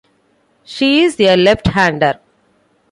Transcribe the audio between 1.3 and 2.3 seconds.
left hander.